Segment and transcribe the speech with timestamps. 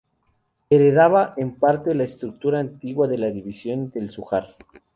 [0.71, 4.55] Heredaba en parte la estructura de la antigua División del Zújar.